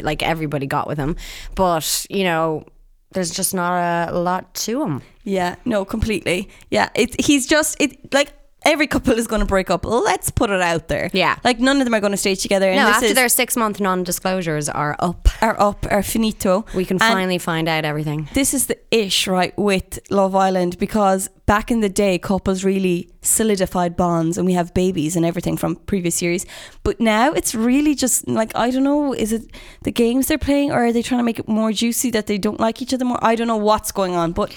[0.00, 1.16] like everybody got with him,
[1.54, 2.64] but you know,
[3.12, 5.02] there's just not a lot to him.
[5.24, 6.48] Yeah, no, completely.
[6.70, 8.32] Yeah, it's he's just it like
[8.64, 9.84] every couple is going to break up.
[9.84, 11.10] Let's put it out there.
[11.12, 11.36] Yeah.
[11.44, 12.68] like none of them are going to stay together.
[12.68, 16.02] And No, this after is, their six month non disclosures are up, are up, are
[16.02, 16.64] finito.
[16.74, 18.28] we can And finally find out everything.
[18.34, 23.10] this is the ish right with Love Island because back in the day, couples really
[23.20, 26.46] solidified bonds and we have babies and everything from previous series.
[26.82, 29.50] But now it's really just like I don't know, is it
[29.82, 32.38] the games they're playing or are they trying to make it more juicy that they
[32.38, 33.18] don't like each other more?
[33.22, 34.56] I don't know what's going on, but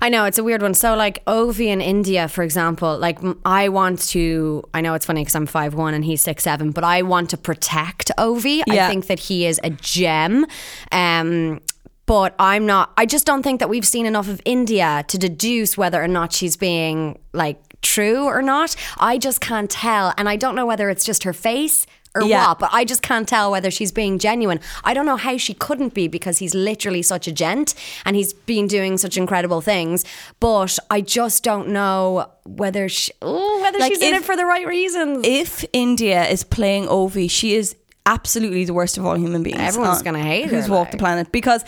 [0.00, 0.74] I know it's a weird one.
[0.74, 4.62] So, like Ovie in India, for example, like I want to.
[4.74, 7.30] I know it's funny because I'm five one and he's six seven, but I want
[7.30, 8.62] to protect Ovie.
[8.66, 8.86] Yeah.
[8.86, 10.46] I think that he is a gem.
[10.92, 11.60] Um,
[12.08, 12.92] but I'm not.
[12.96, 16.32] I just don't think that we've seen enough of India to deduce whether or not
[16.32, 18.74] she's being like true or not.
[18.98, 21.86] I just can't tell, and I don't know whether it's just her face.
[22.14, 22.48] Or Yeah.
[22.48, 24.60] what, but I just can't tell whether she's being genuine.
[24.82, 27.74] I don't know how she couldn't be because he's literally such a gent
[28.06, 30.06] and he's been doing such incredible things.
[30.40, 34.46] But I just don't know whether she, ooh, whether Like, she's in it for the
[34.46, 35.20] right reasons.
[35.26, 39.60] if India is playing Ovie, she is absolutely the worst of all human beings.
[39.60, 41.62] Everyone's on- gonna hate her, Who's walked the planet because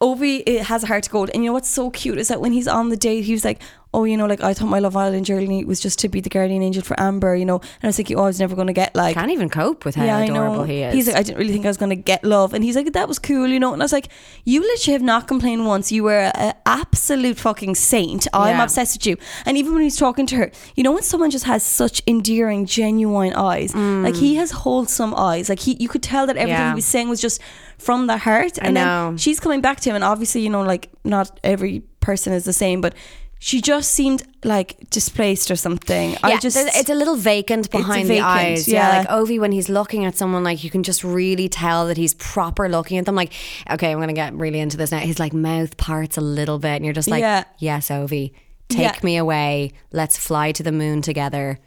[0.00, 1.30] Ovie it has a heart of gold.
[1.34, 3.44] And you know what's so cute is that when he's on the date, he was
[3.44, 3.60] like,
[3.92, 6.28] "Oh, you know, like I thought my Love Island journey was just to be the
[6.30, 8.68] guardian angel for Amber, you know." And I was like, "Oh, I was never going
[8.68, 10.62] to get like." Can't even cope with how yeah, I adorable know.
[10.64, 10.94] he is.
[10.94, 12.92] He's like, I didn't really think I was going to get love, and he's like,
[12.92, 13.72] that was cool, you know.
[13.72, 14.08] And I was like,
[14.44, 15.90] you literally have not complained once.
[15.92, 18.26] You were an absolute fucking saint.
[18.32, 18.62] I'm Yeah.
[18.64, 19.16] obsessed with you.
[19.46, 22.66] And even when he's talking to her, you know, when someone just has such endearing,
[22.66, 25.48] genuine eyes, like he has wholesome eyes.
[25.48, 26.58] Like he, you could tell that everything Mm.
[26.60, 26.70] Yeah.
[26.70, 27.40] he was saying was just
[27.78, 28.58] from the heart.
[28.60, 28.80] And know.
[29.10, 32.44] then she's coming back to him, and obviously, you know, like not every person is
[32.44, 32.94] the same, but.
[33.42, 36.14] She just seemed like displaced or something.
[36.22, 38.68] I yeah, just it's a little vacant behind the eyes.
[38.68, 38.92] Yeah.
[38.92, 38.98] yeah.
[38.98, 42.12] like Ovie when he's looking at someone, like you can just really tell that he's
[42.12, 43.14] proper looking at them.
[43.14, 43.32] Like,
[43.70, 44.98] okay, I'm gonna get really into this now.
[44.98, 47.44] His like mouth parts a little bit, and you're just like, Yeah.
[47.58, 48.34] yes, Ovie,
[48.68, 48.98] take Yeah.
[49.02, 49.72] me away.
[49.90, 51.58] Let's fly to the moon together.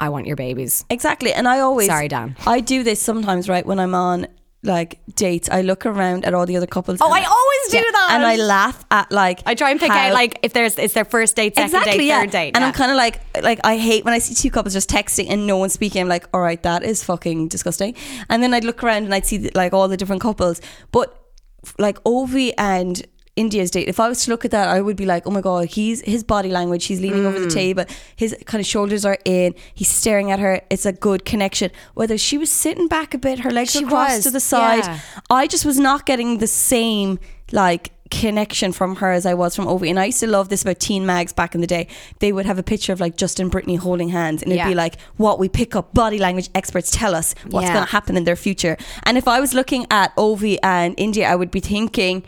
[0.00, 0.86] I want your babies.
[0.88, 1.34] Exactly.
[1.34, 2.34] And I always Sorry, Dan.
[2.46, 3.66] I do this sometimes, right?
[3.66, 4.26] When I'm on
[4.64, 6.98] like dates, I look around at all the other couples.
[7.00, 8.08] Oh, I always do that.
[8.12, 10.94] And I laugh at like I try and pick how- out like if there's it's
[10.94, 12.20] their first date, second Exactly, date, yeah.
[12.20, 12.52] third date.
[12.56, 12.68] And yeah.
[12.68, 15.46] I'm kind of like, like I hate when I see two couples just texting and
[15.46, 16.00] no one speaking.
[16.02, 17.94] I'm like, all right, that is fucking disgusting.
[18.28, 20.60] And then I'd look around and I'd see like all the different couples,
[20.92, 21.20] but
[21.78, 23.02] like Ovie and
[23.36, 23.88] India's date.
[23.88, 26.00] If I was to look at that, I would be like, oh my god, he's
[26.02, 26.84] his body language.
[26.86, 27.26] He's leaning Mm.
[27.26, 27.84] over the table.
[28.14, 29.54] His kind of shoulders are in.
[29.74, 30.60] He's staring at her.
[30.70, 31.70] It's a good connection.
[31.94, 34.40] Whether she was sitting back a bit, her legs She were crossed was, to the
[34.40, 34.84] side.
[34.84, 35.00] yeah.
[35.30, 37.18] I just was not getting the same
[37.52, 39.90] like connection from her as I was from Ovie.
[39.90, 41.88] And I used to love this about teen mags back in the day.
[42.20, 44.68] They would have a picture of like Justin Brittany holding hands and it'd Yeah.
[44.68, 47.72] be like what we pick up body language experts tell us what's Yeah.
[47.74, 48.76] going to happen in their future.
[49.02, 52.22] And if I was looking at Ovie and India, I would be thinking,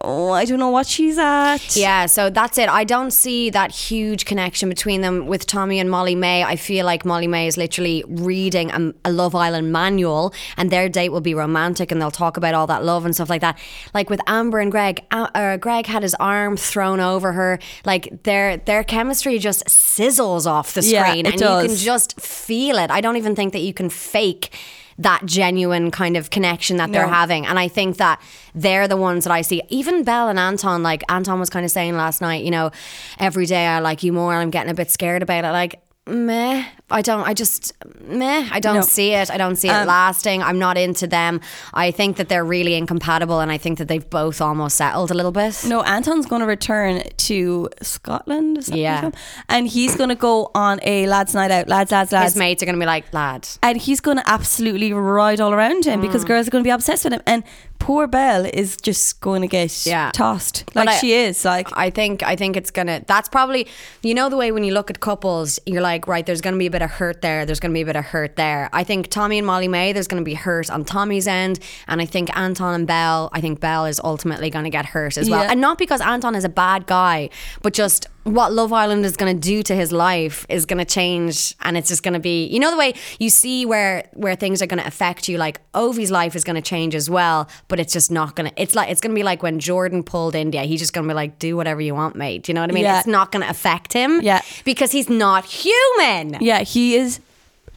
[0.00, 1.76] oh, I don't know what she's at.
[1.76, 2.68] Yeah, so that's it.
[2.68, 6.42] I don't see that huge connection between them with Tommy and Molly-Mae.
[6.44, 11.10] I feel like Molly-Mae is literally reading a, a Love Island manual, and their date
[11.10, 13.58] will be romantic, and they'll talk about all that love and stuff like that.
[13.92, 17.58] Like with Amber and Greg, uh, uh, Greg had his arm thrown over her.
[17.84, 21.82] Like their their chemistry just sizzles off the Yeah, screen, it and you can does.
[21.84, 22.90] just feel it.
[22.90, 24.50] I don't even think that you can fake
[24.98, 27.12] that genuine kind of connection that they're No.
[27.12, 27.46] having.
[27.46, 28.20] And I think that
[28.54, 29.62] they're the ones that I see.
[29.68, 32.70] Even Belle and Anton, like Anton was kind of saying last night, you know,
[33.18, 34.32] every day I like you more.
[34.32, 35.48] and I'm getting a bit scared about it.
[35.50, 36.64] Like, meh.
[36.92, 37.72] I don't, I just,
[38.06, 38.46] meh.
[38.52, 38.82] I don't No.
[38.82, 39.30] see it.
[39.30, 40.42] I don't see it Um, lasting.
[40.42, 41.40] I'm not into them.
[41.74, 43.40] I think that they're really incompatible.
[43.40, 45.64] And I think that they've both almost settled a little bit.
[45.66, 48.68] No, Anton's going to return to Scotland.
[48.68, 49.10] Yeah.
[49.48, 51.68] And he's going to go on a lads' night out.
[51.68, 52.32] Lads, lads, lads.
[52.32, 53.48] His mates are going to be like, lad.
[53.62, 56.02] and he's going to absolutely ride all around him Mm.
[56.02, 57.22] because girls are going to be obsessed with him.
[57.26, 57.42] And
[57.78, 60.10] poor Belle is just going to get Yeah.
[60.12, 61.44] tossed like I- she is.
[61.44, 63.02] Like I think I think it's gonna.
[63.06, 63.66] That's probably
[64.02, 66.66] you know the way when you look at couples, you're like, right, there's gonna be
[66.66, 67.46] a bit of hurt there.
[67.46, 68.68] There's gonna be a bit of hurt there.
[68.72, 72.36] I think Tommy and Molly-Mae, there's gonna be hurt on Tommy's end, and I think
[72.36, 75.50] Anton and Belle, I think Belle is ultimately gonna get hurt as well, Yeah.
[75.50, 77.30] and not because Anton is a bad guy,
[77.62, 81.76] but just what Love Island is gonna do to his life is gonna change, and
[81.76, 84.84] it's just gonna be, you know, the way you see where where things are gonna
[84.86, 85.38] affect you.
[85.38, 88.52] Like Ovie's life is gonna change as well, but it's just not gonna.
[88.56, 90.62] It's like it's gonna be like when Jordan pulled India.
[90.62, 92.44] He's just gonna be like, do whatever you want, mate.
[92.44, 92.84] Do you know what I mean?
[92.84, 92.98] Yeah.
[92.98, 94.20] It's not gonna affect him.
[94.22, 94.40] Yeah.
[94.64, 96.36] because he's not human.
[96.40, 97.20] yeah, he is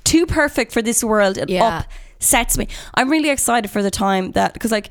[0.03, 1.37] too perfect for this world.
[1.39, 1.83] It Yeah.
[2.19, 2.67] upsets me.
[2.93, 4.89] I'm really excited for the time that because like.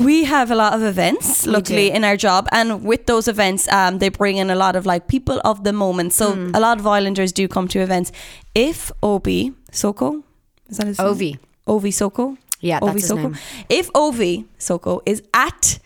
[0.00, 3.98] We have a lot of events, luckily, in our job, and with those events, um,
[3.98, 6.12] they bring in a lot of like people of the moment.
[6.12, 6.50] So Hmm.
[6.54, 8.10] a lot of Islanders do come to events.
[8.54, 10.24] If Ovie Soko,
[10.68, 11.08] is that his name?
[11.08, 11.38] Ovie.
[11.66, 12.36] Ovie Soko.
[12.60, 13.22] Yeah, that's Ovie his Soko.
[13.22, 13.36] name.
[13.68, 15.78] If Ovie Soko is at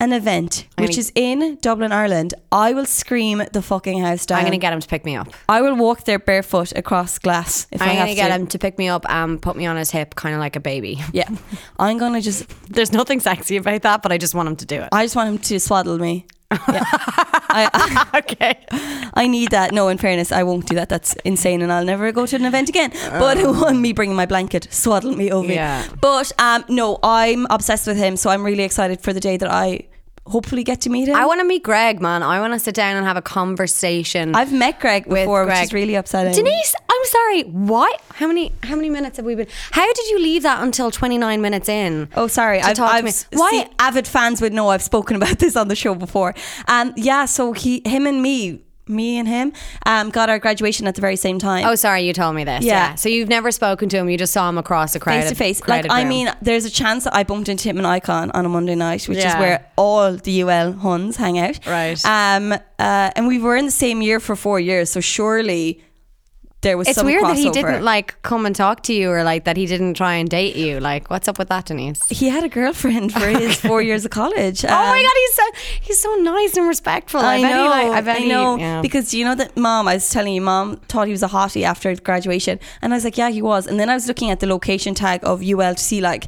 [0.00, 4.38] an event which gonna- is in Dublin, Ireland, I will scream the fucking house down.
[4.38, 5.28] I'm gonna get him to pick me up.
[5.48, 8.34] I will walk there barefoot across glass if i I'm have gonna get to.
[8.34, 10.60] him to pick me up and put me on his hip, kind of like a
[10.60, 11.02] baby.
[11.12, 11.28] Yeah,
[11.78, 12.48] I'm gonna just.
[12.72, 14.88] There's nothing sexy about that, but I just want him to do it.
[14.92, 16.26] I just want him to swaddle me.
[16.68, 16.84] Yeah.
[17.72, 18.54] I, okay.
[19.14, 19.72] I need that.
[19.72, 20.88] No, in fairness, I won't do that.
[20.88, 22.90] That's insane, and I'll never go to an event again.
[23.10, 25.52] But want me bringing my blanket, swaddle me over.
[25.52, 25.86] Yeah.
[26.00, 29.50] But um, no, I'm obsessed with him, so I'm really excited for the day that
[29.50, 29.86] I
[30.26, 31.16] hopefully get to meet him.
[31.16, 32.22] I want to meet Greg, man.
[32.22, 34.34] I want to sit down and have a conversation.
[34.34, 36.34] I've met Greg before, which is really upsetting.
[36.34, 37.42] Denise, I'm sorry.
[37.42, 38.00] What?
[38.14, 38.52] How many?
[38.62, 39.48] How many minutes have we been?
[39.70, 42.08] How did you leave that until 29 minutes in?
[42.16, 42.60] Oh, sorry.
[42.60, 43.50] I've, I've Why?
[43.50, 46.34] see, avid fans would know I've spoken about this on the show before.
[46.68, 47.26] Um, yeah.
[47.26, 49.52] So he, him, and me, me and him,
[49.86, 51.66] um, got our graduation at the very same time.
[51.66, 52.64] Oh, sorry, you told me this.
[52.64, 52.74] Yeah.
[52.74, 52.94] Yeah.
[52.96, 54.08] So you've never spoken to him.
[54.10, 55.60] You just saw him across a crowded face to face.
[55.60, 58.44] Like crowded I mean, there's a chance that I bumped into him in Icon on
[58.44, 61.64] a Monday night, which is where all the UL Huns hang out.
[61.66, 62.04] Right.
[62.04, 62.52] Um.
[62.52, 62.58] Uh.
[63.16, 65.82] And we were in the same year for four years, so surely
[66.64, 69.22] there was It's some weird that he didn't like come and talk to you, or
[69.22, 70.80] like that he didn't try and date you.
[70.80, 72.00] Like, what's up with that, Denise?
[72.10, 74.64] He had a girlfriend for his four years of college.
[74.68, 75.44] oh my Um, god, he's so
[75.86, 77.20] he's so nice and respectful.
[77.20, 78.82] I, bet he, know, like- I, bet I he- know, yeah.
[78.82, 79.86] because you know that mom.
[79.86, 83.04] I was telling you, mom thought he was a hottie after graduation, and I was
[83.04, 83.66] like, yeah, he was.
[83.68, 86.24] And then I was looking at the location tag of UL to see like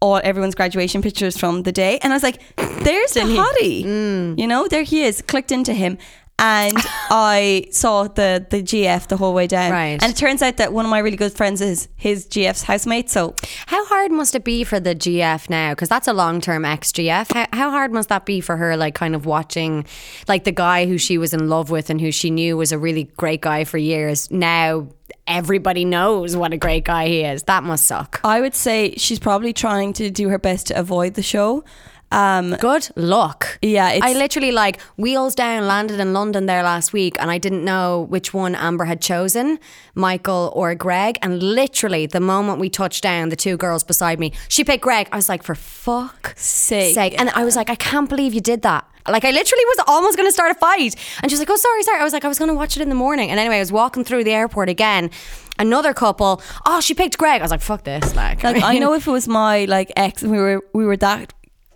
[0.00, 2.38] all everyone's graduation pictures from the day, and I was like,
[2.84, 3.84] there's the hottie.
[3.84, 4.38] Mm.
[4.38, 5.22] You know, there he is.
[5.22, 5.98] Clicked into him.
[6.38, 6.76] And
[7.10, 10.02] I saw the the GF the whole way down, Right.
[10.02, 13.10] And it turns out that one of my really good friends is his GF's housemate.
[13.10, 13.34] So
[13.66, 15.72] How hard must it be for the GF now?
[15.72, 17.32] Because that's a long term ex GF.
[17.32, 19.86] How, how hard must that be for her, like kind of watching,
[20.28, 22.78] like the guy who she was in love with and who she knew was a
[22.78, 24.30] really great guy for years.
[24.30, 24.88] Now
[25.26, 27.44] everybody knows what a great guy he is.
[27.44, 28.20] That must suck.
[28.24, 31.64] I would say she's probably trying to do her best to avoid the show.
[32.14, 33.58] Um, Good luck.
[33.60, 37.38] Yeah, it's- I literally like wheels down landed in London there last week, and I
[37.38, 39.58] didn't know which one Amber had chosen,
[39.94, 41.18] Michael or Greg.
[41.22, 45.08] And literally, the moment we touched down, the two girls beside me, she picked Greg.
[45.12, 46.94] I was like, for fuck's Sake.
[46.94, 47.14] sake!
[47.20, 48.84] And I was like, I can't believe you did that.
[49.06, 51.56] Like I literally was almost going to start a fight, and she was like, "Oh,
[51.56, 53.38] sorry, sorry." I was like, "I was going to watch it in the morning." And
[53.38, 55.10] anyway, I was walking through the airport again.
[55.58, 56.40] Another couple.
[56.64, 57.42] Oh, she picked Greg.
[57.42, 60.22] I was like, "Fuck this!" Like, like I know if it was my like ex
[60.22, 61.34] and we were we were that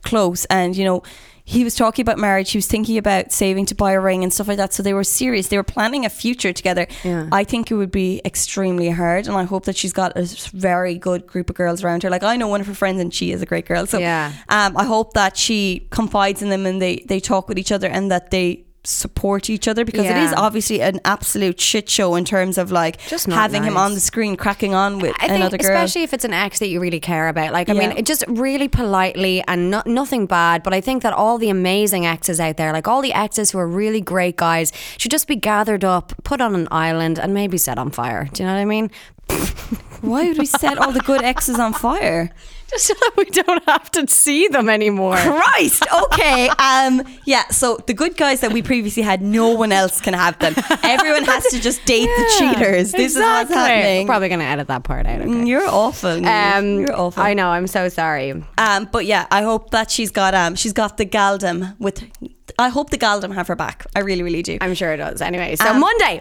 [0.08, 0.44] close.
[0.46, 1.02] And you know
[1.44, 2.50] he was talking about marriage.
[2.50, 4.74] He was thinking about saving to buy a ring and stuff like that.
[4.74, 5.48] So they were serious.
[5.48, 6.86] They were planning a future together.
[7.02, 7.26] Yeah.
[7.32, 9.26] I think it would be extremely hard.
[9.28, 12.10] And I hope that she's got a very good group of girls around her.
[12.10, 13.86] Like I know one of her friends and she is a great girl.
[13.86, 14.32] So Yeah.
[14.50, 17.88] um, I hope that she confides in them and they they talk with each other
[17.88, 22.24] and that they support each other because it is obviously an absolute shit show in
[22.24, 25.32] terms of like Just not having him on the screen cracking on with I think,
[25.32, 27.52] another girl especially if it's an ex that you really care about.
[27.52, 27.80] Like, I Yeah.
[27.88, 30.62] mean, it just really politely and no, nothing bad.
[30.62, 33.58] But I think that all the amazing exes out there, like all the exes who
[33.58, 37.58] are really great guys, should just be gathered up, put on an island, and maybe
[37.58, 38.28] set on fire.
[38.32, 38.90] Do you know what I mean?
[40.00, 42.30] Why would we set all the good exes on fire?
[42.70, 45.16] Just so that we don't have to see them anymore.
[45.16, 45.84] Christ.
[46.04, 46.50] Okay.
[46.58, 47.02] Um.
[47.24, 47.46] Yeah.
[47.48, 50.54] So the good guys that we previously had, no one else can have them.
[50.82, 52.92] Everyone has to just date the cheaters.
[52.92, 53.56] This is what's Exactly.
[53.56, 54.06] happening.
[54.06, 55.20] Probably going to edit that part out.
[55.20, 55.30] Okay.
[55.30, 56.10] Mm, You're awful.
[56.26, 57.22] Um, You're awful.
[57.22, 57.48] I know.
[57.48, 58.32] I'm so sorry.
[58.58, 58.88] Um.
[58.92, 60.54] But yeah, I hope that she's got um.
[60.56, 62.04] She's got the galdom with.
[62.58, 63.86] I hope the galdom have her back.
[63.96, 64.58] I really, really do.
[64.60, 65.20] I'm sure it does.
[65.22, 66.20] Anyway, so Um, Monday.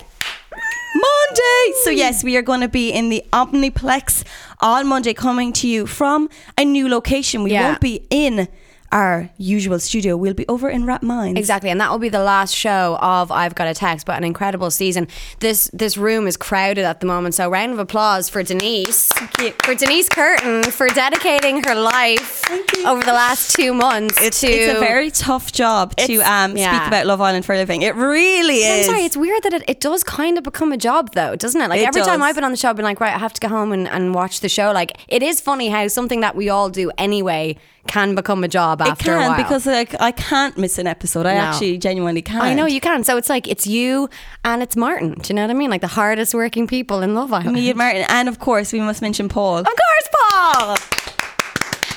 [1.30, 1.74] Monday.
[1.84, 4.24] So yes, we are going to be in the Omniplex
[4.62, 7.44] on Monday, coming to you from a new location.
[7.44, 7.68] We Yeah.
[7.70, 8.48] won't be in
[8.92, 10.16] our usual studio.
[10.16, 11.40] We'll be over in Rap Minds.
[11.40, 14.24] Exactly, and that will be the last show of I've Got a Text, but an
[14.24, 15.08] incredible season.
[15.40, 19.54] This this room is crowded at the moment, so round of applause for Denise, you.
[19.64, 22.44] for Denise Curtin for dedicating her life
[22.86, 24.48] over the last two months to.
[24.48, 26.78] It's a very tough job to um, yeah.
[26.78, 27.82] speak about Love Island for a living.
[27.82, 28.88] It really is.
[28.88, 31.60] I'm sorry, it's weird that it, it does kind of become a job though, doesn't
[31.60, 31.70] it?
[31.70, 32.22] Like It every time.
[32.22, 33.88] I've been on the show, I've been like, right, I have to go home and,
[33.88, 34.72] and watch the show.
[34.72, 38.82] Like it is funny how something that we all do anyway can become a job
[38.82, 39.38] it after a can while.
[39.38, 41.26] because like I can't miss an episode.
[41.26, 41.40] I No.
[41.42, 42.44] actually genuinely can't.
[42.44, 43.04] I know you can.
[43.04, 44.10] So it's like it's you
[44.46, 45.14] and it's Martin.
[45.14, 45.70] Do you know what I mean?
[45.70, 47.54] Like the hardest working people in Love Island.
[47.54, 50.78] Me and Martin, and of course we must mention Paul, Of course, Paul.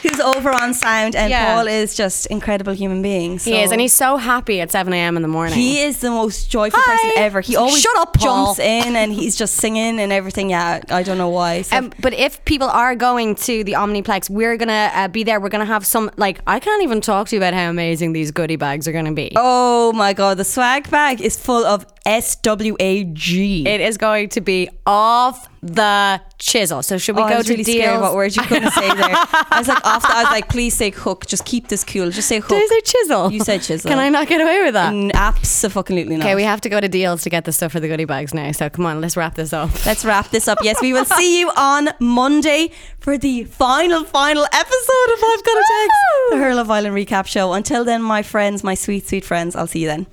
[0.03, 1.55] who's over on sound, and Yeah.
[1.55, 3.39] Paul is just incredible human being.
[3.39, 3.51] So.
[3.51, 5.17] He is, and he's so happy at seven a.m.
[5.17, 5.55] in the morning.
[5.55, 6.97] He is the most joyful Hi.
[6.97, 7.41] person ever.
[7.41, 8.47] He always Shut up, Paul.
[8.47, 10.51] jumps in and he's just singing and everything.
[10.51, 11.63] Yeah, I don't know why.
[11.63, 15.41] So Um, but if people are going to the Omniplex, we're gonna uh, be there.
[15.41, 18.31] We're gonna have some like I can't even talk to you about how amazing these
[18.31, 19.33] goodie bags are gonna be.
[19.37, 23.67] Oh my god, the swag bag is full of S W A G.
[23.67, 26.83] It is going to be off the chisel.
[26.83, 27.77] So should we Oh, go I was to really Dealz?
[27.85, 29.11] scared what words you couldn't say there.
[29.15, 31.27] I was like, after I was like, please say hook.
[31.27, 32.11] Just keep this cool.
[32.11, 32.49] Just say hook.
[32.49, 33.31] Did I say chisel?
[33.31, 33.89] You said chisel.
[33.91, 34.93] Can I not get away with that?
[34.95, 36.25] Mm, Absolutely not.
[36.25, 38.33] Okay, we have to go to Dealz to get the stuff for the goodie bags
[38.33, 38.51] now.
[38.53, 39.71] So come on, let's wrap this up.
[39.85, 40.59] Let's wrap this up.
[40.63, 42.71] Yes, we will see you on Monday
[43.01, 45.97] for the final, final episode of I've Got a Text,
[46.31, 47.53] the Hurl of Island recap show.
[47.53, 50.07] Until then, my friends, my sweet, sweet friends, I'll see you then.